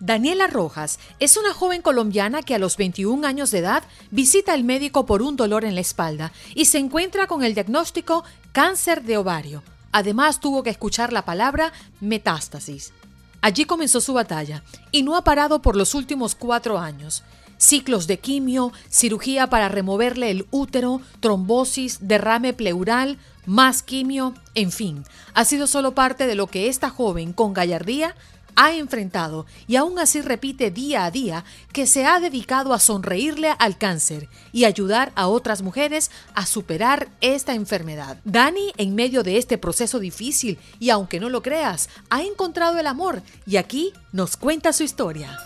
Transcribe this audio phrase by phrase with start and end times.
[0.00, 4.62] Daniela Rojas es una joven colombiana que a los 21 años de edad visita al
[4.62, 8.22] médico por un dolor en la espalda y se encuentra con el diagnóstico
[8.52, 9.64] cáncer de ovario.
[9.90, 12.92] Además tuvo que escuchar la palabra metástasis.
[13.40, 17.24] Allí comenzó su batalla y no ha parado por los últimos cuatro años.
[17.56, 25.04] Ciclos de quimio, cirugía para removerle el útero, trombosis, derrame pleural, más quimio, en fin,
[25.34, 28.14] ha sido solo parte de lo que esta joven con gallardía
[28.58, 33.54] ha enfrentado y aún así repite día a día que se ha dedicado a sonreírle
[33.56, 38.18] al cáncer y ayudar a otras mujeres a superar esta enfermedad.
[38.24, 42.88] Dani, en medio de este proceso difícil y aunque no lo creas, ha encontrado el
[42.88, 45.38] amor y aquí nos cuenta su historia.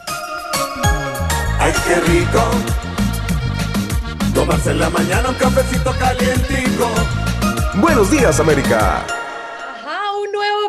[1.58, 2.42] ¡Ay, qué rico!
[4.34, 6.88] Tomarse en la mañana un cafecito calientico.
[7.74, 9.21] Buenos días, América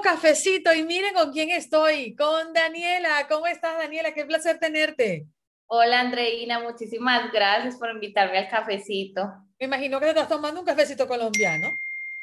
[0.03, 3.25] cafecito y miren con quién estoy, con Daniela.
[3.27, 4.13] ¿Cómo estás, Daniela?
[4.13, 5.25] Qué placer tenerte.
[5.67, 9.33] Hola, Andreina, muchísimas gracias por invitarme al cafecito.
[9.59, 11.67] Me imagino que te estás tomando un cafecito colombiano.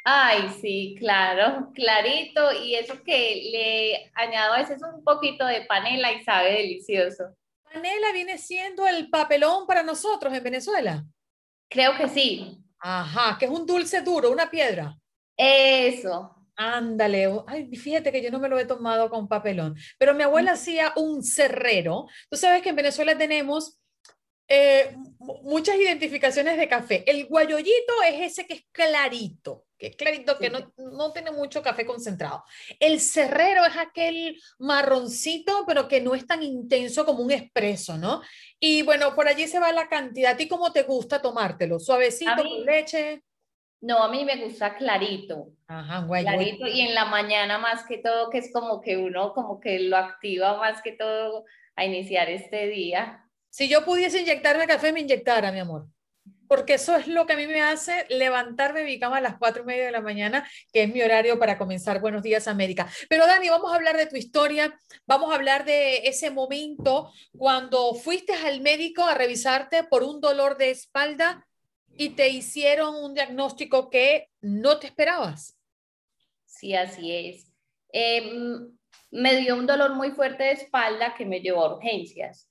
[0.05, 2.53] Ay, sí, claro, clarito.
[2.63, 7.35] Y eso que le añado a veces un poquito de panela y sabe delicioso.
[7.65, 11.05] ¿Panela viene siendo el papelón para nosotros en Venezuela?
[11.69, 12.59] Creo que sí.
[12.79, 14.97] Ajá, que es un dulce duro, una piedra.
[15.37, 20.25] Eso, Ándale, ay, fíjate que yo no me lo he tomado con papelón, pero mi
[20.25, 22.07] abuela hacía un cerrero.
[22.29, 23.81] Tú sabes que en Venezuela tenemos
[24.47, 24.95] eh,
[25.43, 27.03] muchas identificaciones de café.
[27.11, 31.63] El guayollito es ese que es clarito, que es clarito, que no, no tiene mucho
[31.63, 32.45] café concentrado.
[32.79, 38.21] El cerrero es aquel marroncito, pero que no es tan intenso como un espresso, ¿no?
[38.59, 40.33] Y bueno, por allí se va la cantidad.
[40.33, 41.79] ¿A ti cómo te gusta tomártelo?
[41.79, 43.23] ¿Suavecito, con leche?
[43.81, 45.53] No, a mí me gusta clarito.
[45.67, 49.33] Ajá, guay, clarito y en la mañana más que todo, que es como que uno
[49.33, 51.45] como que lo activa más que todo
[51.77, 53.25] a iniciar este día.
[53.49, 55.87] Si yo pudiese inyectarme café, me inyectara, mi amor.
[56.47, 59.39] Porque eso es lo que a mí me hace levantarme de mi cama a las
[59.39, 62.89] cuatro y media de la mañana, que es mi horario para comenzar Buenos Días América.
[63.09, 64.77] Pero Dani, vamos a hablar de tu historia,
[65.07, 70.57] vamos a hablar de ese momento cuando fuiste al médico a revisarte por un dolor
[70.57, 71.47] de espalda
[71.97, 75.59] y te hicieron un diagnóstico que no te esperabas.
[76.47, 77.53] Sí, así es.
[77.93, 78.71] Em,
[79.11, 82.49] me dio un dolor muy fuerte de espalda que me llevó a urgencias.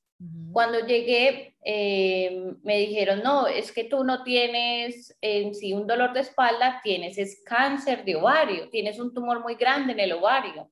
[0.52, 6.12] Cuando llegué, em, me dijeron, no, es que tú no tienes en sí un dolor
[6.12, 10.70] de espalda, tienes es cáncer de ovario, tienes un tumor muy grande en el ovario.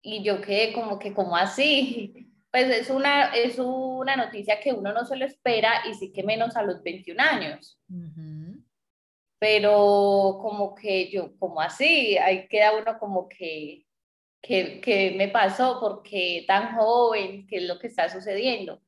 [0.00, 2.25] Y yo quedé como que, como así?
[2.56, 6.22] Pues es una, es una noticia que uno no se lo espera y sí que
[6.22, 7.78] menos a los 21 años.
[9.38, 13.84] Pero como que yo, como así, ahí queda uno como que,
[14.40, 18.80] que, que me pasó porque tan joven, qué es lo que está sucediendo.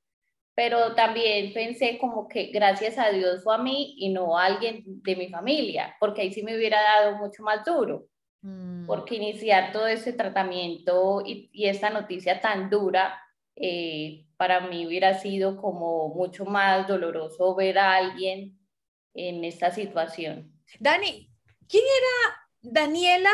[0.54, 4.82] Pero también pensé como que gracias a Dios fue a mí y no a alguien
[4.86, 8.06] de mi familia, porque ahí sí me hubiera dado mucho más duro.
[8.40, 8.86] Mm.
[8.86, 13.20] Porque iniciar todo ese tratamiento y, y esta noticia tan dura
[13.60, 18.58] eh, para mí hubiera sido como mucho más doloroso ver a alguien
[19.14, 20.52] en esta situación.
[20.78, 21.30] Dani,
[21.68, 23.32] ¿quién era Daniela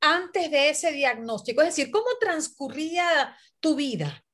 [0.00, 1.62] antes de ese diagnóstico?
[1.62, 4.24] Es decir, ¿cómo transcurría tu vida?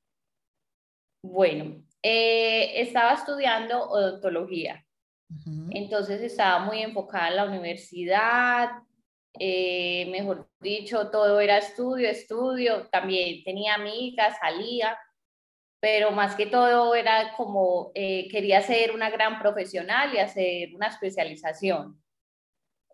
[1.23, 4.85] Bueno, eh, estaba estudiando odontología,
[5.71, 8.69] entonces estaba muy enfocada en la universidad,
[9.39, 14.97] eh, mejor dicho, todo era estudio, estudio, también tenía amigas, salía,
[15.83, 20.87] pero más que todo era como eh, quería ser una gran profesional y hacer una
[20.87, 22.01] especialización.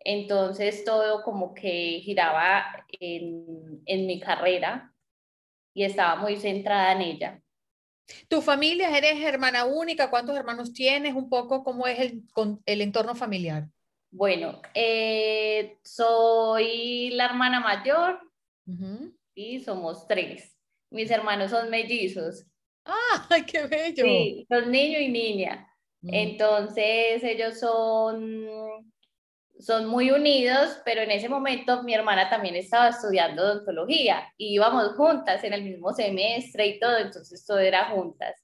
[0.04, 4.92] Entonces todo como que giraba en, en mi carrera
[5.72, 7.42] y estaba muy centrada en ella.
[8.28, 10.10] ¿Tu familia eres hermana única?
[10.10, 11.14] ¿Cuántos hermanos tienes?
[11.14, 12.24] Un poco cómo es el,
[12.66, 13.68] el entorno familiar.
[14.10, 18.20] Bueno, eh, soy la hermana mayor
[19.36, 20.58] y somos tres.
[20.90, 22.48] Mis hermanos son mellizos.
[23.30, 24.04] ¡Ay, qué bello!
[24.04, 25.68] Sí, son niño y niña.
[26.02, 26.14] Mm.
[26.14, 28.48] Entonces ellos son,
[29.60, 34.94] son muy unidos, pero en ese momento mi hermana también estaba estudiando odontología y íbamos
[34.96, 38.36] juntas en el mismo semestre y todo, entonces todo era juntas.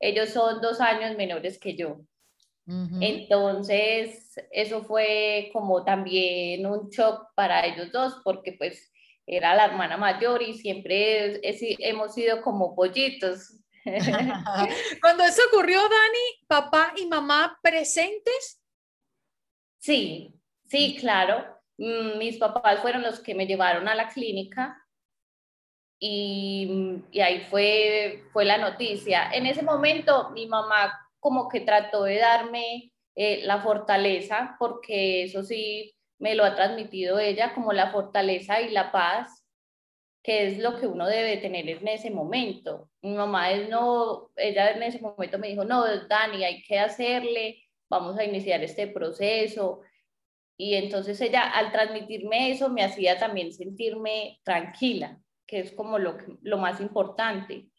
[0.00, 2.00] Ellos son dos años menores que yo.
[2.64, 8.92] Entonces, eso fue como también un shock para ellos dos, porque pues
[9.26, 13.58] era la hermana mayor y siempre hemos sido como pollitos.
[15.00, 18.62] Cuando eso ocurrió, Dani, papá y mamá presentes.
[19.78, 20.34] Sí,
[20.68, 21.44] sí, claro.
[21.78, 24.78] Mm, mis papás fueron los que me llevaron a la clínica
[25.98, 29.30] y, y ahí fue, fue la noticia.
[29.32, 35.42] En ese momento mi mamá como que trató de darme eh, la fortaleza, porque eso
[35.42, 39.41] sí me lo ha transmitido ella, como la fortaleza y la paz,
[40.22, 42.90] que es lo que uno debe tener en ese momento.
[43.02, 47.64] Mi mamá es no, ella en ese momento me dijo, no, Dani, hay que hacerle,
[47.88, 49.80] vamos a iniciar este proceso.
[50.56, 56.16] Y entonces ella al transmitirme eso me hacía también sentirme tranquila, que es como lo,
[56.42, 57.72] lo más importante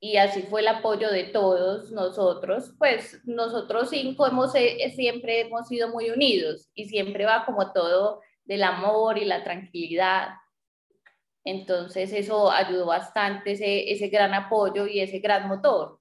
[0.00, 5.66] y así fue el apoyo de todos nosotros, pues nosotros cinco hemos, eh, siempre hemos
[5.66, 10.28] sido muy unidos y siempre va como todo del amor y la tranquilidad.
[11.48, 16.00] Entonces eso ayudó bastante, ese, ese gran apoyo y ese gran motor.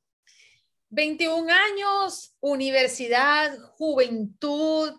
[0.89, 4.93] 21 años, universidad, juventud,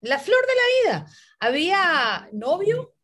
[0.00, 1.06] la flor de la vida.
[1.40, 2.94] ¿Había novio?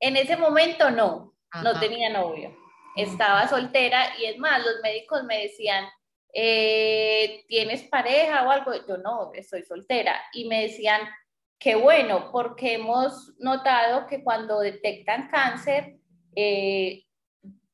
[0.00, 2.54] En ese momento no, no tenía novio
[2.94, 5.86] estaba soltera y es más, los médicos me decían,
[6.32, 8.72] eh, ¿tienes pareja o algo?
[8.86, 10.20] Yo no, estoy soltera.
[10.32, 11.00] Y me decían,
[11.64, 15.96] qué bueno, porque hemos notado que cuando detectan cáncer,
[16.36, 17.06] eh,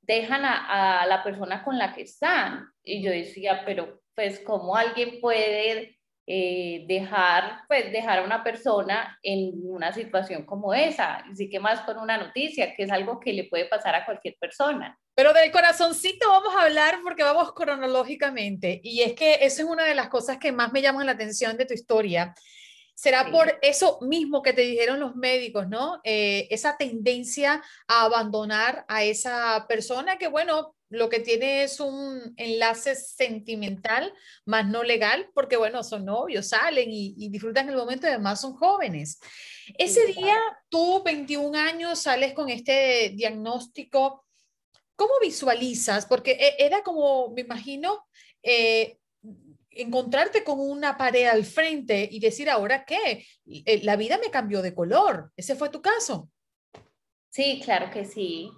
[0.02, 2.68] dejan a, a, la persona con la que están.
[2.84, 9.18] Y yo decía, pero pues, ¿cómo alguien puede eh, dejar, pues, dejar a una persona
[9.24, 11.24] en una situación como esa?
[11.28, 14.04] Y sí que más con una noticia, que es algo que le puede pasar a
[14.04, 14.96] cualquier persona.
[15.16, 18.80] Pero del corazoncito vamos a hablar porque vamos cronológicamente.
[18.84, 21.56] Y es que eso es una de las cosas que más me llaman la atención
[21.56, 22.32] de tu historia.
[23.00, 26.02] Será por eso mismo que te dijeron los médicos, ¿no?
[26.04, 32.34] Eh, esa tendencia a abandonar a esa persona que, bueno, lo que tiene es un
[32.36, 34.12] enlace sentimental,
[34.44, 38.42] más no legal, porque, bueno, son novios, salen y, y disfrutan el momento y además
[38.42, 39.18] son jóvenes.
[39.78, 40.36] Ese día,
[40.68, 44.26] tú, 21 años, sales con este diagnóstico
[45.00, 46.04] ¿Cómo visualizas?
[46.04, 48.06] Porque e, era como, me imagino,
[48.42, 48.98] eh,
[49.82, 53.26] encontrarte con una pared al frente y decir, ¿ahora qué?
[53.46, 55.32] Eh, la vida me cambió de color.
[55.36, 56.30] ¿Ese fue tu caso?
[57.30, 58.50] Sí, claro que sí.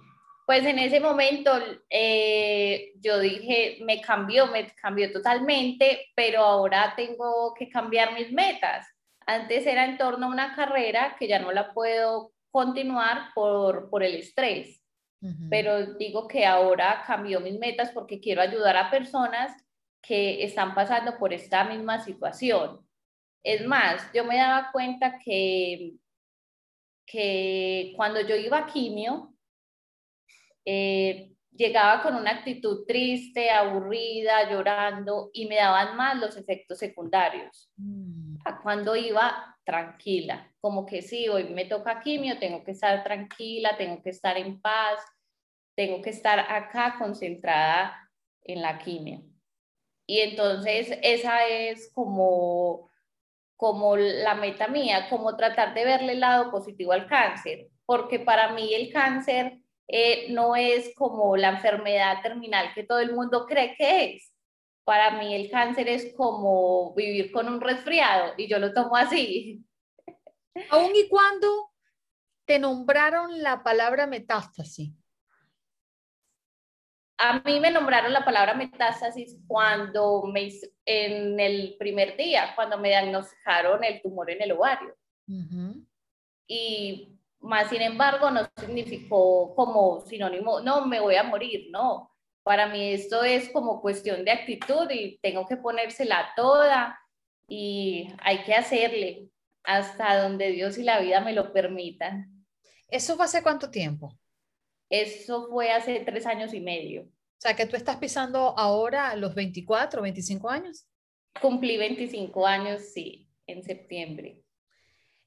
[0.45, 1.51] Pues en ese momento
[1.89, 8.85] eh, yo dije, me cambió, me cambió totalmente, pero ahora tengo que cambiar mis metas.
[9.25, 14.03] Antes era en torno a una carrera que ya no la puedo continuar por, por
[14.03, 14.83] el estrés
[15.49, 19.53] pero digo que ahora cambió mis metas porque quiero ayudar a personas
[20.03, 22.85] que están pasando por esta misma situación.
[23.41, 25.93] Es más, yo me daba cuenta que,
[27.05, 29.33] que cuando yo iba a quimio,
[30.65, 37.71] eh, llegaba con una actitud triste, aburrida, llorando y me daban más los efectos secundarios.
[37.77, 38.37] Mm.
[38.45, 43.77] A cuando iba tranquila, como que sí, hoy me toca quimio, tengo que estar tranquila,
[43.77, 44.99] tengo que estar en paz,
[45.75, 48.09] tengo que estar acá concentrada
[48.41, 49.32] en la quimio.
[50.05, 52.89] Y entonces esa es como,
[53.55, 58.53] como la meta mía, como tratar de verle el lado positivo al cáncer, porque para
[58.53, 63.75] mí el cáncer eh, no es como la enfermedad terminal que todo el mundo cree
[63.77, 64.33] que es.
[64.85, 69.63] Para mí el cáncer es como vivir con un resfriado y yo lo tomo así.
[70.69, 71.71] Aún y cuando
[72.45, 74.91] te nombraron la palabra metástasis,
[77.17, 80.51] a mí me nombraron la palabra metástasis cuando me,
[80.85, 84.95] en el primer día, cuando me diagnosticaron el tumor en el ovario.
[86.47, 92.11] Y más sin embargo no significó como sinónimo, no, me voy a morir, no.
[92.43, 96.99] Para mí esto es como cuestión de actitud y tengo que ponérsela toda
[97.47, 99.29] y hay que hacerle
[99.63, 102.45] hasta donde Dios y la vida me lo permitan.
[102.89, 104.17] ¿Eso fue hace cuánto tiempo?
[104.93, 107.01] Eso fue hace tres años y medio.
[107.01, 110.85] O sea, que tú estás pisando ahora los 24, 25 años.
[111.41, 114.43] Cumplí 25 años, sí, en septiembre.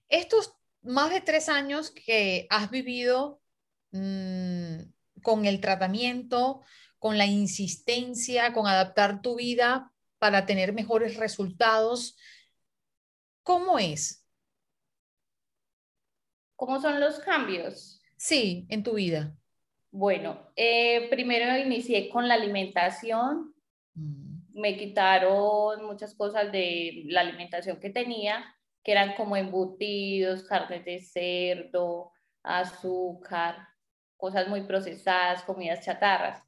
[0.09, 3.43] Estos más de tres años que has vivido
[3.91, 4.83] mm,
[5.21, 6.63] con el tratamiento,
[7.01, 12.17] con la insistencia, con adaptar tu vida para tener mejores resultados,
[13.43, 14.25] ¿cómo es?
[16.55, 18.01] ¿Cómo son los cambios?
[18.17, 19.37] Sí, en tu vida.
[19.99, 23.55] Bueno, eh, primero inicié con la alimentación.
[23.95, 24.41] Mm.
[24.53, 28.45] Me quitaron muchas cosas de la alimentación que tenía,
[28.85, 32.13] que eran como embutidos, carnes de cerdo,
[32.43, 33.57] azúcar,
[34.19, 36.43] cosas muy procesadas, comidas chatarras.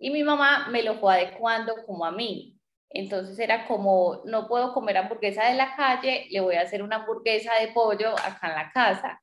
[0.00, 2.58] Y mi mamá me lo fue adecuando como a mí.
[2.90, 6.96] Entonces era como, no puedo comer hamburguesa de la calle, le voy a hacer una
[6.96, 9.22] hamburguesa de pollo acá en la casa.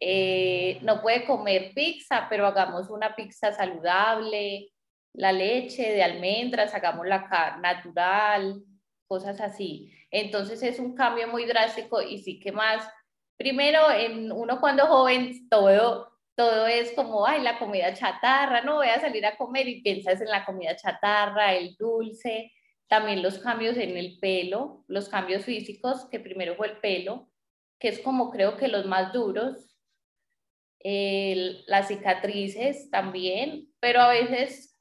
[0.00, 4.72] Eh, no puede comer pizza, pero hagamos una pizza saludable,
[5.14, 8.62] la leche de almendras, hagamos la natural,
[9.06, 9.92] cosas así.
[10.10, 12.86] Entonces es un cambio muy drástico y sí que más,
[13.36, 18.88] primero, en uno cuando joven, todo, todo es como, ay, la comida chatarra, no voy
[18.88, 22.52] a salir a comer y piensas en la comida chatarra, el dulce,
[22.88, 27.28] también los cambios en el pelo, los cambios físicos, que primero fue el pelo,
[27.78, 29.75] que es como creo que los más duros,
[30.82, 34.78] las cicatrices también, pero a veces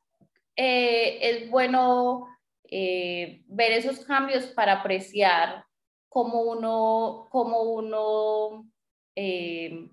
[0.56, 2.28] eh, es bueno
[2.70, 5.66] eh, ver esos cambios para apreciar
[6.10, 8.70] cómo uno, cómo uno,
[9.16, 9.90] eh,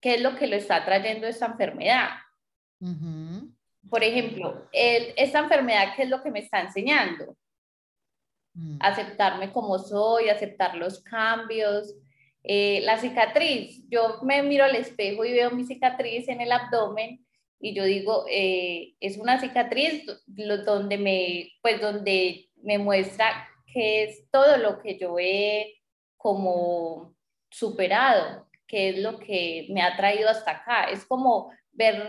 [0.00, 2.10] qué es lo que lo está trayendo esta enfermedad
[3.88, 7.36] por ejemplo, esta enfermedad, ¿qué es lo que me está enseñando?
[8.54, 8.78] Mm.
[8.80, 11.94] Aceptarme como soy, aceptar los cambios.
[12.48, 17.26] Eh, la cicatriz, yo me miro al espejo y veo mi cicatriz en el abdomen
[17.58, 24.30] y yo digo, eh, es una cicatriz donde me, pues donde me muestra que es
[24.30, 25.74] todo lo que yo he
[26.16, 27.16] como
[27.50, 30.84] superado, que es lo que me ha traído hasta acá.
[30.84, 32.06] Es como ver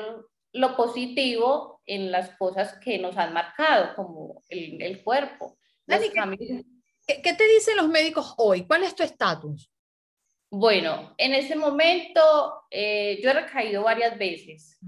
[0.53, 5.57] lo positivo en las cosas que nos han marcado, como el, el cuerpo.
[5.87, 8.67] ¿qué, ¿qué, te dicen los médicos hoy?
[8.67, 9.71] ¿Cuál es tu estatus?
[10.49, 12.21] Bueno, en este momento
[12.71, 14.79] eh, yo he recaído varias veces,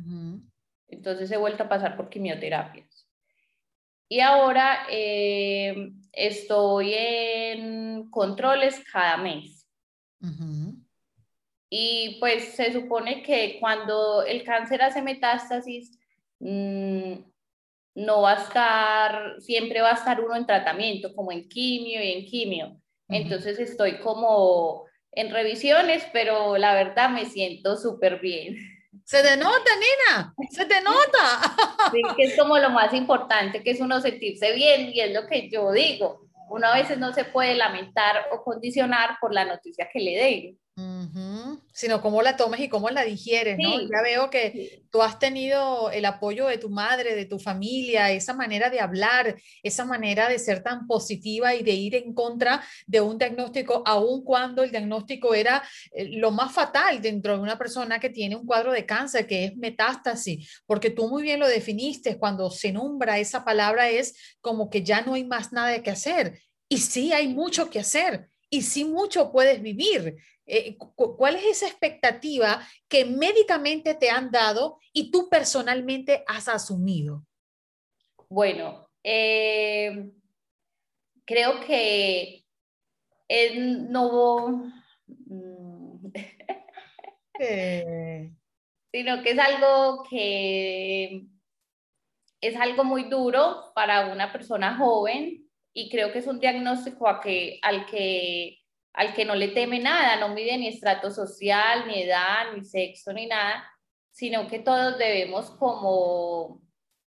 [0.88, 3.08] entonces he vuelto a pasar por quimioterapias.
[4.08, 9.68] Y ahora eh, estoy en controles cada mes.
[11.70, 16.00] Y pues se supone que cuando el cáncer hace metástasis,
[16.40, 17.14] mm,
[17.96, 22.14] no va a estar, siempre va a estar uno en tratamiento, como en quimio y
[22.14, 22.82] en quimio.
[23.08, 28.58] Entonces estoy como en revisiones, pero la verdad me siento súper bien.
[29.04, 31.92] Se te nota, Nina, se te nota.
[31.92, 35.26] Sí, que es como lo más importante, que es uno sentirse bien y es lo
[35.28, 36.28] que yo digo.
[36.50, 40.60] Uno a veces no se puede lamentar o condicionar por la noticia que le den
[41.74, 43.80] sino cómo la tomes y cómo la digieres, ¿no?
[43.82, 48.34] Ya veo que tú has tenido el apoyo de tu madre, de tu familia, esa
[48.34, 53.02] manera de hablar, esa manera de ser tan positiva y de ir en contra de
[53.02, 58.00] un diagnóstico, aun cuando el diagnóstico era eh, lo más fatal dentro de una persona
[58.00, 62.18] que tiene un cuadro de cáncer, que es metástasis, porque tú muy bien lo definiste,
[62.18, 66.40] cuando se nombra esa palabra es como que ya no hay más nada que hacer.
[66.68, 70.18] Y sí hay mucho que hacer y sí mucho puedes vivir.
[70.52, 77.24] Eh, ¿Cuál es esa expectativa que médicamente te han dado y tú personalmente has asumido?
[78.30, 80.12] Bueno, eh,
[81.24, 82.46] creo que
[83.56, 84.74] no...
[85.08, 86.08] Mm,
[88.92, 91.26] sino que es algo que
[92.42, 97.22] es algo muy duro para una persona joven y creo que es un diagnóstico a
[97.22, 98.60] que, al que
[98.94, 103.14] al que no le teme nada, no mide ni estrato social, ni edad, ni sexo,
[103.14, 103.64] ni nada,
[104.12, 106.62] sino que todos debemos como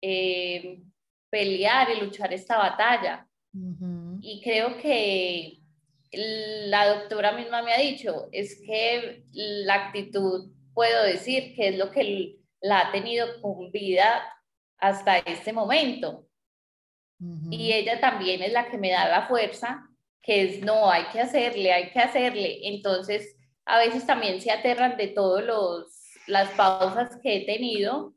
[0.00, 0.80] eh,
[1.30, 3.28] pelear y luchar esta batalla.
[4.20, 5.58] Y creo que
[6.12, 11.90] la doctora misma me ha dicho, es que la actitud, puedo decir, que es lo
[11.90, 14.24] que la ha tenido con vida
[14.78, 16.26] hasta este momento.
[17.50, 19.88] Y ella también es la que me da la fuerza
[20.24, 22.68] que es no, hay que hacerle, hay que hacerle.
[22.68, 25.44] Entonces, a veces también se aterran de todas
[26.26, 28.14] las pausas que he tenido,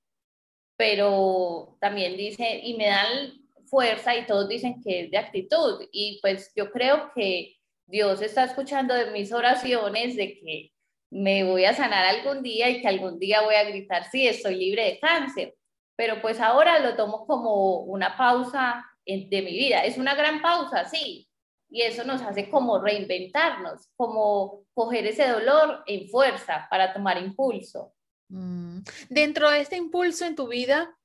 [0.77, 3.33] pero también dice, y me dan
[3.65, 5.85] fuerza y todos dicen que es de actitud.
[5.91, 10.71] Y pues yo creo que Dios está escuchando de mis oraciones de que
[11.09, 14.55] me voy a sanar algún día y que algún día voy a gritar, sí, estoy
[14.55, 15.55] libre de cáncer.
[15.95, 19.83] Pero pues ahora lo tomo como una pausa de mi vida.
[19.83, 21.26] Es una gran pausa, sí,
[21.69, 27.93] y eso nos hace como reinventarnos, como coger ese dolor en fuerza para tomar impulso.
[28.29, 28.79] Mm.
[29.09, 30.97] Dentro de este impulso en tu vida,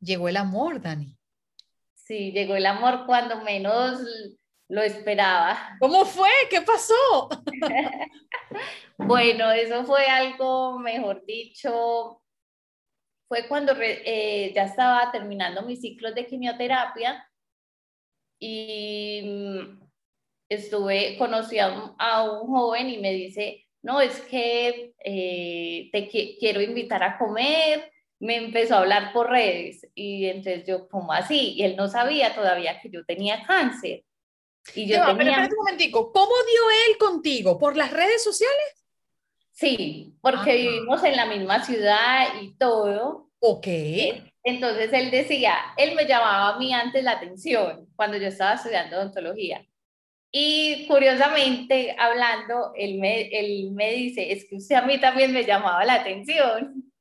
[0.00, 1.16] llegó el amor, Dani.
[1.94, 4.00] Sí, llegó el amor cuando menos
[4.68, 5.76] lo esperaba.
[5.80, 6.30] ¿Cómo fue?
[6.48, 7.28] ¿Qué pasó?
[9.02, 12.20] Bueno, eso fue algo, mejor dicho,
[13.26, 17.26] fue cuando eh, ya estaba terminando mis ciclos de quimioterapia
[18.38, 19.79] y mm,
[20.50, 27.02] estuve, conocí a un, joven y me dice, no, es que eh, te quiero invitar
[27.02, 31.54] a comer, me empezó a hablar por redes y entonces yo, ¿cómo así?
[31.54, 34.04] Y él no sabía todavía que yo tenía cáncer.
[34.74, 35.16] Y yo tenía...
[35.16, 37.58] Pero espérate un momentico, ¿cómo dio él contigo?
[37.58, 38.84] ¿Por las redes sociales?
[39.52, 43.30] Sí, porque vivimos en la misma ciudad y todo.
[43.38, 43.66] Ok.
[44.42, 48.96] Entonces él decía, él me llamaba a mí antes la atención cuando yo estaba estudiando
[48.96, 49.64] odontología.
[50.32, 55.44] Y curiosamente, hablando, él me, él me dice, es que usted a mí también me
[55.44, 56.92] llamaba la atención.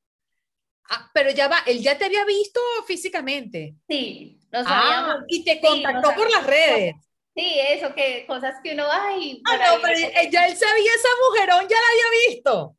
[0.89, 3.75] Ah, pero ya va, él ya te había visto físicamente.
[3.87, 6.95] Sí, nos ah, y te contactó por las redes.
[7.35, 9.41] Sí, eso, que cosas que uno, ay.
[9.45, 12.75] Ah, no, pero ya él sabía esa mujerón, ya la había visto.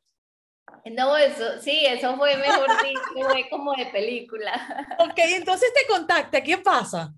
[0.86, 4.96] No, eso, sí, eso fue mejor dicho, fue como de película.
[4.98, 7.14] Ok, entonces te contacta, ¿qué pasa?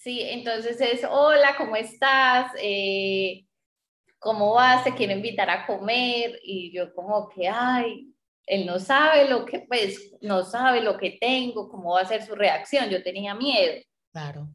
[0.00, 2.52] Sí, entonces es, hola, ¿cómo estás?
[2.58, 3.44] Eh,
[4.18, 4.82] ¿Cómo vas?
[4.82, 6.40] Te quiero invitar a comer.
[6.42, 8.10] Y yo como que, ay,
[8.46, 12.24] él no sabe lo que, pues, no sabe lo que tengo, cómo va a ser
[12.24, 12.88] su reacción.
[12.88, 13.74] Yo tenía miedo.
[14.10, 14.48] Claro.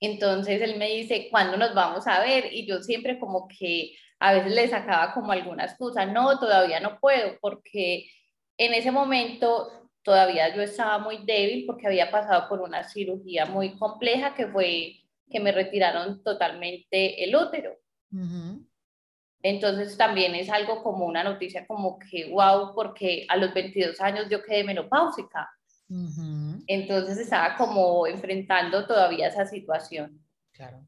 [0.00, 2.52] Entonces él me dice, ¿cuándo nos vamos a ver?
[2.52, 6.98] Y yo siempre como que a veces le sacaba como alguna excusa, no, todavía no
[6.98, 8.10] puedo, porque
[8.56, 13.76] en ese momento todavía yo estaba muy débil porque había pasado por una cirugía muy
[13.76, 14.96] compleja que fue
[15.30, 17.76] que me retiraron totalmente el útero.
[19.42, 24.26] Entonces también es algo como una noticia como que, wow, porque a los 22 años
[24.30, 25.48] yo quedé menopáusica.
[26.66, 30.22] Entonces estaba como enfrentando todavía esa situación.
[30.52, 30.84] Claro.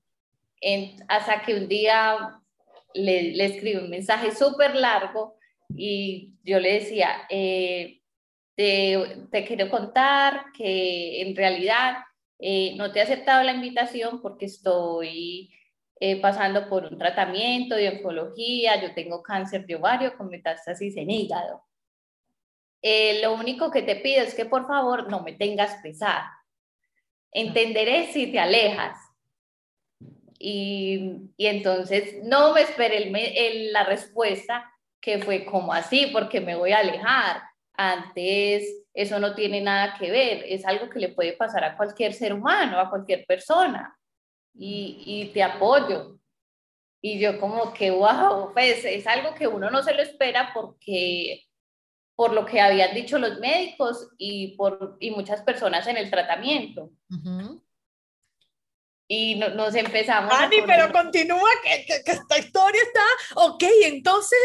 [1.07, 2.41] hasta que un día
[2.93, 5.37] le, le escribí un mensaje súper largo
[5.77, 8.00] y yo le decía, eh,
[9.31, 11.97] te, quiero contar que en realidad
[12.39, 15.51] eh, no te he aceptado la invitación porque estoy
[15.99, 21.11] eh, pasando por un tratamiento de oncología, yo tengo cáncer de ovario con metástasis en
[21.11, 21.63] hígado.
[22.83, 26.31] Eh, lo único que te pido es que por favor no me tengas pesada.
[27.33, 28.99] Entenderé si te alejas.
[30.39, 33.11] Y, y entonces no me esperé
[33.49, 37.50] el, la respuesta que fue como así, porque me voy a alejar
[37.81, 42.13] antes eso no tiene nada que ver, es algo que le puede pasar a cualquier
[42.13, 43.97] ser humano, a cualquier persona,
[44.55, 46.19] y, y te apoyo.
[47.03, 51.45] Y yo como que, wow, pues es algo que uno no se lo espera porque
[52.15, 56.91] por lo que habían dicho los médicos y por y muchas personas en el tratamiento.
[59.13, 60.33] Y nos empezamos.
[60.33, 63.03] Ani, pero continúa, que, que, esta historia está.
[63.35, 64.39] Ok, entonces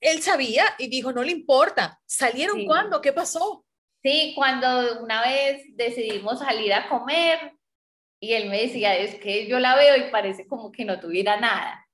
[0.00, 2.00] él sabía y dijo: no le importa.
[2.06, 3.02] ¿Salieron cuándo?
[3.02, 3.66] ¿Qué pasó?
[4.02, 7.52] Sí, cuando una vez decidimos salir a comer
[8.18, 11.38] y él me decía: es que yo la veo y parece como que no tuviera
[11.38, 11.86] nada.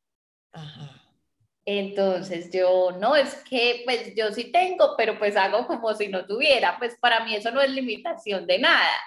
[1.65, 6.25] Entonces yo, no, es que pues yo sí tengo, pero pues hago como si no
[6.27, 6.79] tuviera.
[6.79, 9.01] Pues para mí eso no es limitación de nada.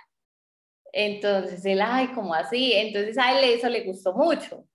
[1.00, 2.74] Entonces él, ay, ¿cómo así?
[2.74, 4.66] Entonces a él eso le gustó mucho.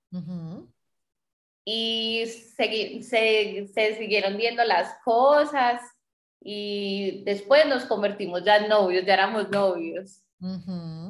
[1.65, 5.81] Y se, se, siguieron viendo las cosas
[6.41, 10.23] y después nos convertimos ya en novios, ya éramos novios.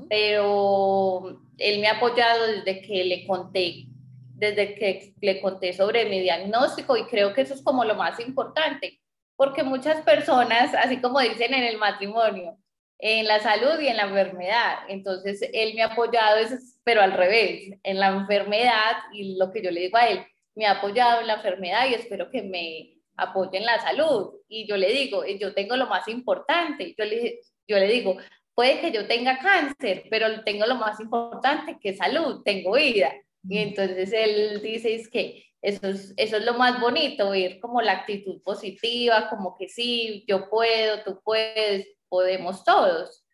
[0.09, 3.88] Pero él me ha apoyado desde que le conté,
[4.35, 8.18] desde que le conté sobre mi diagnóstico y creo que eso es como lo más
[8.18, 8.98] importante,
[9.37, 12.57] porque muchas personas, así como dicen en el matrimonio,
[13.05, 14.79] en la salud y en la enfermedad.
[14.88, 16.37] Entonces, él me ha apoyado,
[16.85, 20.67] pero al revés, en la enfermedad y lo que yo le digo a él, me
[20.67, 24.35] ha apoyado en la enfermedad y espero que me apoye en la salud.
[24.49, 26.95] Y yo le digo, yo tengo lo más importante.
[26.97, 28.19] Yo le, yo le digo,
[28.55, 33.12] puede que yo tenga cáncer, pero tengo lo más importante que salud, tengo vida.
[33.49, 37.83] Y entonces él dice es que eso es, eso es lo más bonito, ver como
[37.83, 43.25] la actitud positiva, como que sí, yo puedo, tú puedes, podemos todos.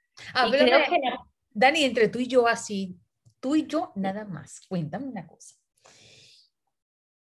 [1.50, 2.96] Dani, entre tú y yo así,
[3.40, 5.56] tú y yo nada más, cuéntame una cosa.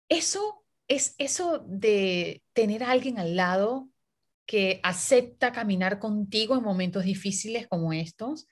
[0.06, 3.88] Eso es eso de tener a alguien al lado
[4.44, 8.46] que acepta caminar contigo en momentos difíciles como estos,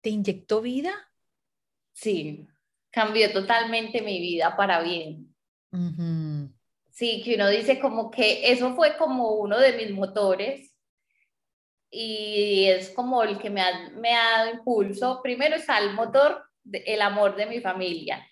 [0.00, 0.92] ¿te inyectó vida?
[1.92, 2.48] Sí,
[2.90, 5.32] cambió totalmente mi vida para bien.
[6.90, 10.69] Sí, que uno dice como que eso fue como uno de mis motores
[11.90, 15.20] y es como el que me ha, me ha dado impulso.
[15.22, 18.26] Primero está el motor, el amor de mi familia.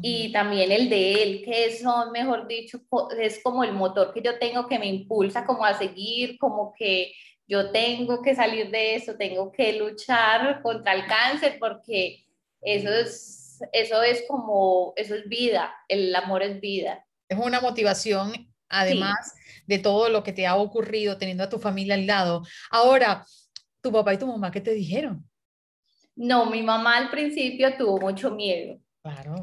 [0.00, 2.80] y también el de él, que eso, mejor dicho,
[3.20, 7.12] es como el motor que yo tengo que me impulsa como a seguir, como que
[7.46, 12.24] yo tengo que salir de eso, tengo que luchar contra el cáncer porque
[12.62, 17.06] eso es, eso es como, eso es vida, el amor es vida.
[17.28, 19.34] Es una motivación, además
[19.66, 22.42] de todo lo que te ha ocurrido teniendo a tu familia al lado.
[22.70, 23.24] Ahora,
[23.80, 25.28] tu papá y tu mamá, ¿qué te dijeron?
[26.16, 28.78] No, mi mamá al principio tuvo mucho miedo.
[29.02, 29.34] Claro.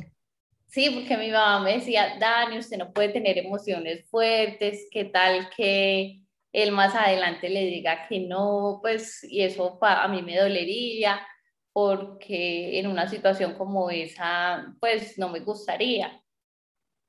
[0.67, 5.49] Sí, porque mi mamá me decía, Dani, usted no puede tener emociones fuertes, ¿qué tal
[5.55, 6.21] que
[6.53, 8.79] él más adelante le diga que no?
[8.81, 11.27] Pues, y eso a mí me dolería,
[11.73, 16.20] porque en una situación como esa, pues no me gustaría.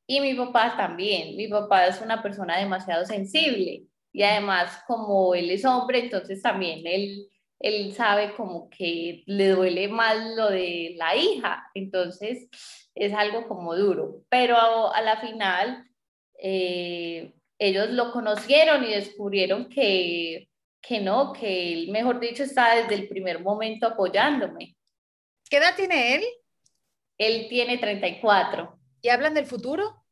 [0.06, 5.50] Y mi papá también, mi papá es una persona demasiado sensible y además como él
[5.50, 7.28] es hombre, entonces también él
[7.62, 12.48] él sabe como que le duele más lo de la hija, entonces
[12.94, 14.56] es algo como duro, pero
[14.92, 15.84] a, la final
[16.40, 20.48] eh, ellos lo conocieron y descubrieron que,
[20.82, 24.76] que no, que él, mejor dicho, está desde el primer momento apoyándome.
[25.48, 26.24] ¿Qué edad tiene él?
[27.16, 28.76] Él tiene 34.
[29.02, 30.04] ¿Y hablan del futuro?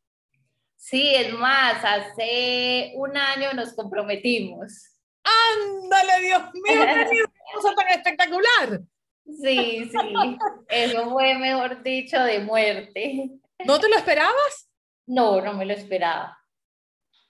[0.74, 4.96] Sí, es más, hace un año nos comprometimos.
[5.22, 7.08] ¡Ándale, Dios mío!
[7.10, 7.24] ¡Qué
[7.54, 8.80] cosa tan espectacular!
[9.24, 10.38] Sí, sí.
[10.68, 13.30] Eso fue, mejor dicho, de muerte.
[13.64, 14.68] ¿No te lo esperabas?
[15.06, 16.36] No, no me lo esperaba.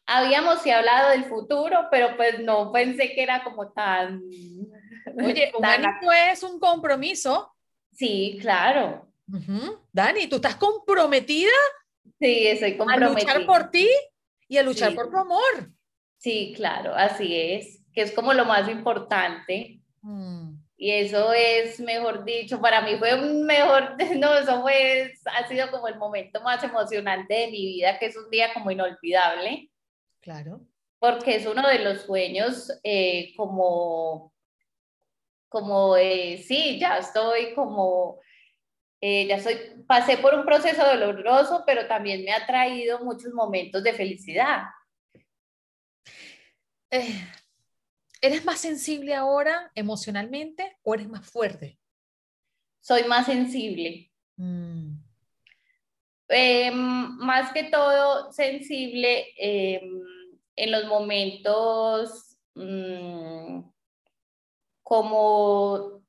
[0.07, 4.23] Habíamos sí hablado del futuro, pero pues no pensé que era como tan...
[5.23, 5.89] Oye, un año
[6.31, 7.55] es un compromiso.
[7.93, 9.10] Sí, claro.
[9.93, 11.51] Dani, ¿tú estás comprometida?
[12.19, 13.33] Sí, estoy comprometida.
[13.33, 13.89] A luchar por ti
[14.49, 15.73] y a luchar por tu amor.
[16.19, 19.81] Sí, claro, así es que es como lo más importante.
[20.03, 20.55] Mm.
[20.77, 25.71] Y eso es, mejor dicho, para mí fue un mejor, no, eso fue, ha sido
[25.71, 29.71] como el momento más emocionante de mi vida, que es un día como inolvidable.
[30.21, 30.63] Claro.
[30.99, 34.33] Porque es uno de los sueños eh, como,
[35.49, 38.21] como, eh, sí, ya estoy como,
[39.01, 43.83] eh, ya soy, pasé por un proceso doloroso, pero también me ha traído muchos momentos
[43.83, 44.65] de felicidad.
[46.91, 47.27] Eh,
[48.21, 51.79] ¿Eres más sensible ahora emocionalmente o eres más fuerte?
[52.81, 54.11] Soy más sensible.
[54.37, 54.97] Mm.
[56.29, 56.75] Em,
[57.17, 60.03] más que todo sensible em,
[60.55, 63.63] en los momentos mm,
[64.83, 66.00] como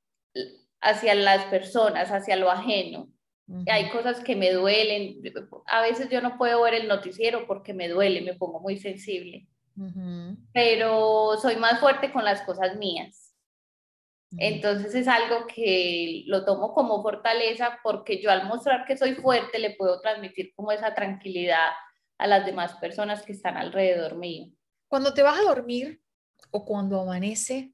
[0.81, 3.09] hacia las personas, hacia lo ajeno.
[3.67, 5.21] Hay cosas que me duelen.
[5.67, 9.47] A veces yo no puedo ver el noticiero porque me duele, me pongo muy sensible
[10.53, 13.29] pero soy más fuerte con las cosas mías.
[14.37, 19.59] Entonces es algo que lo tomo como fortaleza porque yo al mostrar que soy fuerte
[19.59, 21.71] le puedo transmitir como esa tranquilidad
[22.17, 24.47] a las demás personas que están alrededor mío.
[24.87, 26.01] Cuando te vas a dormir
[26.49, 27.73] o cuando amanece,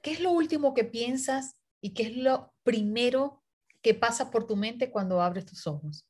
[0.00, 3.42] ¿qué es lo último que piensas y qué es lo primero
[3.82, 6.06] que pasa por tu mente cuando abres tus ojos?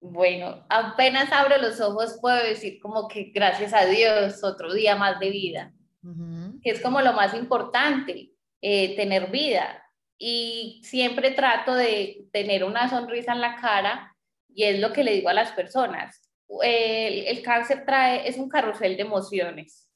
[0.00, 5.20] Bueno, apenas abro los ojos puedo decir como que gracias a Dios, otro día más
[5.20, 5.74] de vida,
[6.62, 9.84] que es como lo más importante, eh, tener vida.
[10.16, 14.16] Y siempre trato de tener una sonrisa en la cara
[14.48, 16.30] y es lo que le digo a las personas.
[16.62, 19.89] El, cáncer trae, es un carrusel de emociones.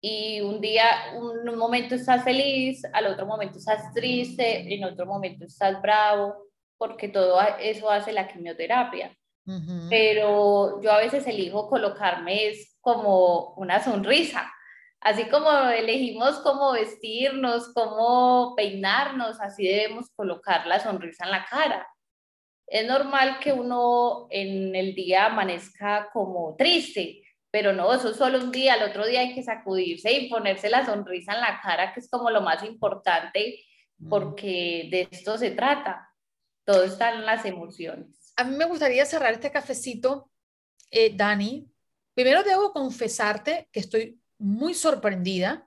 [0.00, 0.84] Y un día,
[1.16, 7.08] un, momento estás feliz, al otro momento estás triste, en otro momento estás bravo porque
[7.08, 9.14] todo eso hace la quimioterapia.
[9.88, 14.52] Pero yo a veces elijo colocarme es como una sonrisa,
[15.00, 21.88] así como elegimos cómo vestirnos, cómo peinarnos, así debemos colocar la sonrisa en la cara.
[22.66, 28.38] Es normal que uno en el día amanezca como triste, pero no, eso es solo
[28.38, 31.92] un día, al otro día hay que sacudirse y ponerse la sonrisa en la cara,
[31.92, 33.60] que es como lo más importante,
[33.98, 34.08] mm.
[34.08, 36.08] porque de esto se trata
[36.68, 38.34] todo está en las emociones.
[38.36, 40.30] A mí me gustaría cerrar este cafecito,
[40.90, 41.66] eh, Dani.
[42.12, 45.66] Primero debo confesarte que estoy muy sorprendida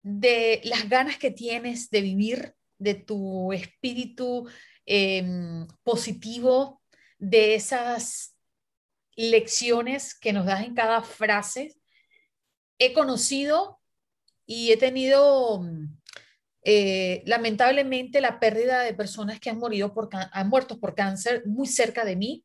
[0.00, 4.48] de las ganas que tienes de vivir, de tu espíritu
[4.86, 6.80] em, positivo,
[7.18, 8.33] de esas
[9.16, 11.74] lecciones que nos das en cada frase.
[12.78, 13.80] He conocido
[14.46, 15.62] y he tenido
[16.62, 21.66] eh, lamentablemente la pérdida de personas que han, morido por, han muerto por cáncer muy
[21.66, 22.44] cerca de mí.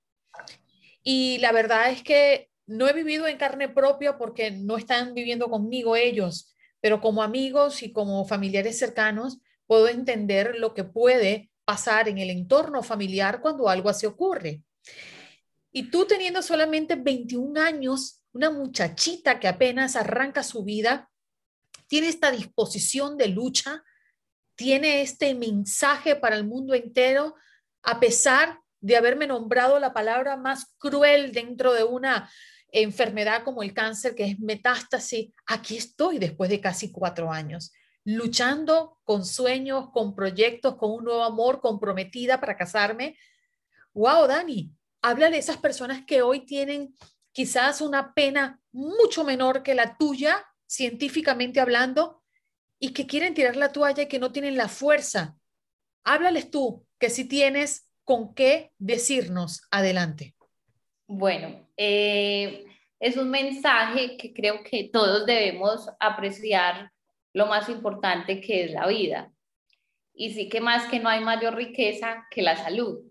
[1.04, 5.50] Y la verdad es que no he vivido en carne propia porque no están viviendo
[5.50, 12.10] conmigo ellos, pero como amigos y como familiares cercanos puedo entender lo que puede pasar
[12.10, 14.62] en el entorno familiar cuando algo así ocurre.
[15.72, 21.10] Y tú teniendo solamente 21 años, una muchachita que apenas arranca su vida,
[21.88, 23.84] tiene esta disposición de lucha,
[24.56, 27.36] tiene este mensaje para el mundo entero,
[27.82, 32.30] a pesar de haberme nombrado la palabra más cruel dentro de una
[32.72, 37.72] enfermedad como el cáncer, que es metástasis, aquí estoy después de casi cuatro años,
[38.04, 43.18] luchando con sueños, con proyectos, con un nuevo amor, comprometida para casarme.
[43.94, 46.94] Wow, Dani, habla de esas personas que hoy tienen
[47.32, 52.22] quizás una pena mucho menor que la tuya, científicamente hablando,
[52.80, 55.36] y que quieren tirar la toalla y que no tienen la fuerza.
[56.04, 60.36] Háblales tú, que si tienes con qué decirnos adelante.
[61.08, 62.66] Bueno, eh,
[63.00, 66.92] es un mensaje que creo que todos debemos apreciar
[67.34, 69.32] lo más importante que es la vida.
[70.14, 73.09] Y sí que más que no hay mayor riqueza que la salud.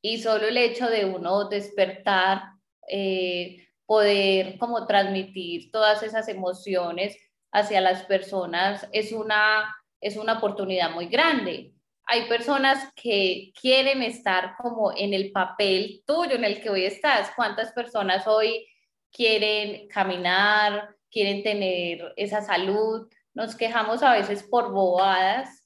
[0.00, 2.42] Y solo el hecho de uno despertar,
[2.88, 7.16] eh, poder como transmitir todas esas emociones
[7.52, 11.72] hacia las personas es una, es una oportunidad muy grande
[12.10, 17.30] hay personas que quieren estar como en el papel tuyo en el que hoy estás.
[17.36, 18.66] ¿Cuántas personas hoy
[19.12, 23.06] quieren caminar, quieren tener esa salud?
[23.34, 25.57] Nos quejamos a veces por bobadas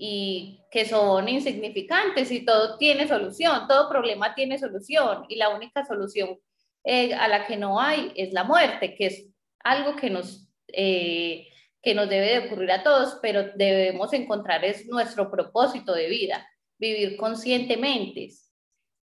[0.00, 5.84] y que son insignificantes y todo tiene solución, todo problema tiene solución y la única
[5.84, 6.38] solución
[6.84, 9.26] eh, a la que no hay es la muerte, que es
[9.64, 10.48] algo que nos...
[10.68, 11.48] Eh,
[11.80, 16.46] que nos debe de ocurrir a todos, pero debemos encontrar es nuestro propósito de vida,
[16.76, 18.30] vivir conscientemente.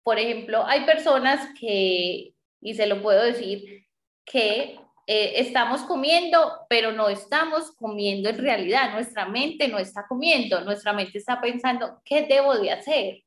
[0.03, 3.87] Por ejemplo, hay personas que, y se lo puedo decir,
[4.25, 6.39] que eh, estamos comiendo,
[6.69, 8.93] pero no estamos comiendo en realidad.
[8.93, 13.23] Nuestra mente no está comiendo, nuestra mente está pensando, ¿qué debo de hacer?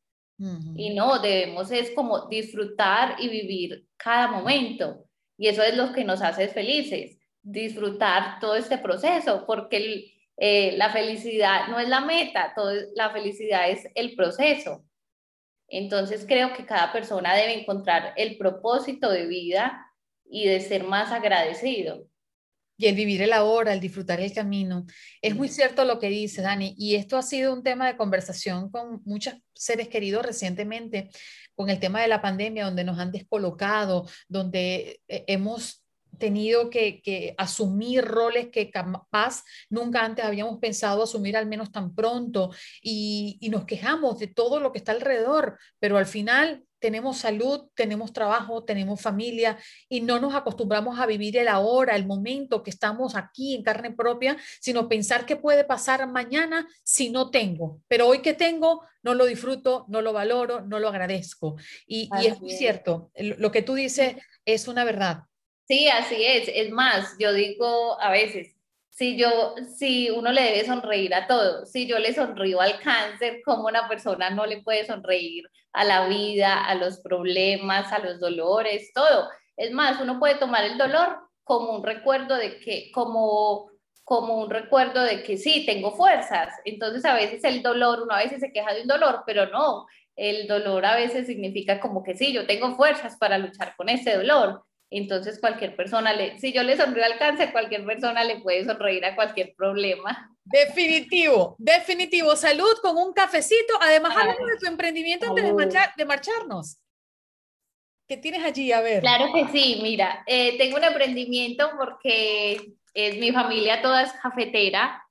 [0.76, 5.06] Y no, debemos es como disfrutar y vivir cada momento.
[5.38, 10.90] Y eso es lo que nos hace felices disfrutar todo este proceso, porque eh, la
[10.90, 14.84] felicidad no es la meta, todo, la felicidad es el proceso.
[15.68, 19.85] Entonces creo que cada persona debe encontrar el propósito de vida
[20.26, 22.08] y de ser más agradecido.
[22.78, 24.86] Y el vivir el ahora, el disfrutar el camino.
[25.22, 28.70] Es muy cierto lo que dice Dani, y esto ha sido un tema de conversación
[28.70, 31.10] con muchos seres queridos recientemente,
[31.56, 35.85] con el tema de la pandemia, donde nos han descolocado, donde eh, hemos
[36.18, 42.52] tenido que, asumir roles que capaz nunca antes habíamos pensado asumir al menos tan pronto
[42.82, 48.12] y, nos quejamos de todo lo que está alrededor, pero al final tenemos salud, tenemos
[48.12, 53.16] trabajo, tenemos familia y no nos acostumbramos a vivir el ahora, el momento que estamos
[53.16, 57.82] aquí en carne propia, sino pensar qué puede pasar mañana si no tengo.
[57.88, 61.56] Pero hoy que tengo, no lo disfruto, no lo valoro, no lo agradezco.
[61.88, 65.24] Y, y es muy cierto, lo que tú dices es una verdad.
[65.68, 66.48] Sí, así es.
[66.54, 68.56] Es más, yo digo a veces,
[68.90, 73.42] si yo, si uno le debe sonreír a todo, si yo le sonrío al cáncer,
[73.44, 78.20] ¿cómo una persona no le puede sonreír a la vida, a los problemas, a los
[78.20, 79.28] dolores, todo?
[79.58, 83.72] Es más, uno puede tomar el dolor como un recuerdo de que, como,
[84.04, 86.54] como un recuerdo de que sí, tengo fuerzas.
[86.64, 89.88] Entonces a veces el dolor, uno a veces se queja de un dolor, pero no,
[90.16, 94.16] el dolor a veces significa como que sí, yo tengo fuerzas para luchar con ese
[94.16, 94.64] dolor.
[94.92, 99.04] Entonces cualquier persona, le, si yo le sonrío al cáncer, cualquier persona le puede sonreír
[99.06, 100.32] a cualquier problema.
[100.44, 102.36] Definitivo, definitivo.
[102.36, 103.74] Salud con un cafecito.
[103.82, 106.78] Además, hablamos de tu emprendimiento antes de, marchar, de marcharnos.
[108.08, 108.72] ¿Qué tienes allí?
[108.72, 109.02] A ver.
[109.02, 115.02] Claro que sí, mira, eh, tengo un emprendimiento porque es mi familia toda es cafetera.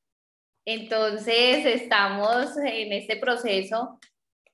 [0.64, 3.98] Entonces estamos en este proceso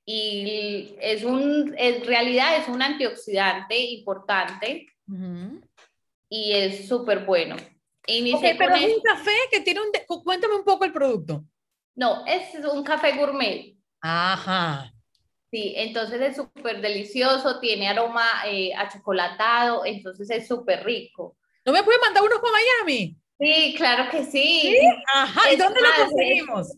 [0.04, 4.86] y es un, en realidad es un antioxidante importante
[6.28, 7.56] y es súper bueno.
[8.06, 10.22] pero es un café que tiene un...
[10.22, 11.44] Cuéntame un poco el producto.
[11.94, 13.74] No, es un café gourmet.
[14.00, 14.92] Ajá.
[15.50, 21.36] Sí, entonces es súper delicioso, tiene aroma eh, a chocolatado, entonces es súper rico.
[21.66, 23.16] ¿No me puede mandar unos para Miami?
[23.38, 24.60] Sí, claro que sí.
[24.60, 24.78] ¿Sí?
[25.12, 26.68] Ajá, ¿y dónde lo conseguimos?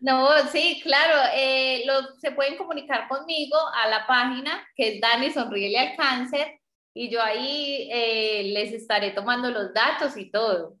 [0.00, 1.84] No, sí, claro, eh,
[2.20, 6.60] se pueden comunicar conmigo a la página que es Dani Sonríele al Cáncer
[6.94, 10.76] y yo ahí eh, les estaré tomando los datos y todo.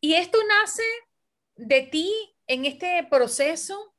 [0.00, 0.84] ¿Y esto nace
[1.56, 2.12] de ti
[2.46, 3.94] en este proceso?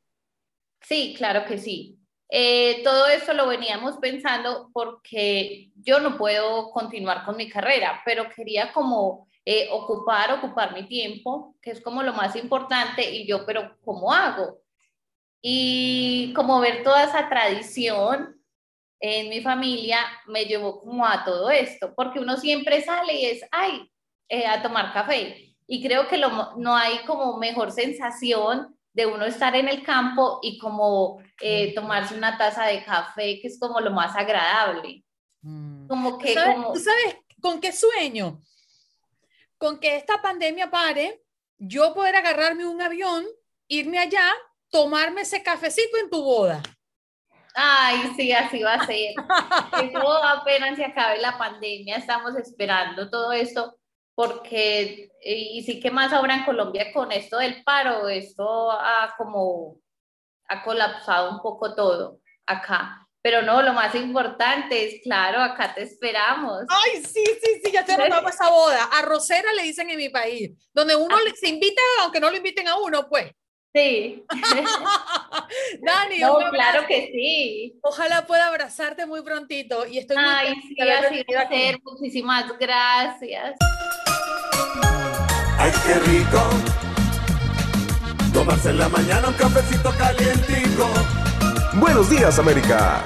[0.81, 1.97] Sí, claro que sí.
[2.29, 8.29] Eh, todo esto lo veníamos pensando porque yo no puedo continuar con mi carrera, pero
[8.29, 13.45] quería como eh, ocupar, ocupar mi tiempo, que es como lo más importante, y yo,
[13.45, 14.59] pero ¿cómo hago?
[15.41, 18.36] Y como ver toda esa tradición
[18.99, 23.41] en mi familia me llevó como a todo esto, porque uno siempre sale y es,
[23.51, 23.91] ay,
[24.29, 25.55] eh, a tomar café.
[25.67, 30.39] Y creo que lo, no hay como mejor sensación de uno estar en el campo
[30.41, 35.03] y como eh, tomarse una taza de café, que es como lo más agradable.
[35.41, 35.87] Mm.
[35.87, 36.33] Como que...
[36.33, 36.75] ¿Sabes, como...
[36.75, 38.41] ¿Sabes con qué sueño?
[39.57, 41.21] Con que esta pandemia pare,
[41.57, 43.25] yo poder agarrarme un avión,
[43.67, 44.31] irme allá,
[44.69, 46.61] tomarme ese cafecito en tu boda.
[47.59, 49.15] Ay, sí, así va a ser.
[49.81, 53.79] Eso apenas se acabe la pandemia, estamos esperando todo esto,
[54.13, 59.79] porque, y sí que más ahora en Colombia con esto del paro, esto ha como,
[60.47, 63.03] ha colapsado un poco todo acá.
[63.23, 66.63] Pero no, lo más importante es, claro, acá te esperamos.
[66.69, 68.83] Ay, sí, sí, sí, ya te anotado esa boda.
[68.99, 71.33] Arrocera le dicen en mi país, donde uno ah.
[71.35, 73.31] se invita, aunque no lo inviten a uno, pues.
[73.77, 74.25] Sí.
[75.83, 77.79] Dani, no, claro que sí.
[77.83, 81.79] Ojalá pueda abrazarte muy prontito y estoy Ay, muy sí, así va ser.
[81.83, 83.55] Muchísimas gracias.
[85.59, 86.41] Ay, qué rico.
[88.33, 90.89] Tomarse en la mañana un cafecito calientico.
[91.73, 93.05] Buenos días, América.